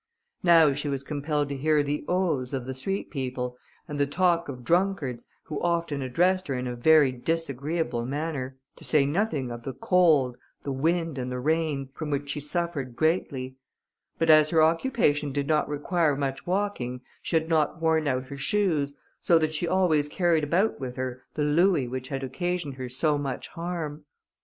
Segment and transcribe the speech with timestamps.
[0.41, 3.55] Now, she was compelled to hear the oaths of the street people,
[3.87, 8.83] and the talk of drunkards, who often addressed her in a very disagreeable manner, to
[8.83, 13.57] say nothing of the cold, the wind, and the rain, from which she suffered greatly;
[14.17, 18.37] but as her occupation did not require much walking, she had not worn out her
[18.37, 22.89] shoes, so that she always carried about with her the louis which had occasioned her
[22.89, 24.03] so much harm.